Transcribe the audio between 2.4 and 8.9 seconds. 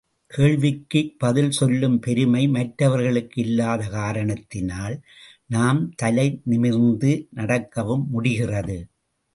மற்றவர்க்கு இல்லாத காரணத்தினால் நாம் தலை நிமிர்ந்து நடக்கவும் முடிகிறது.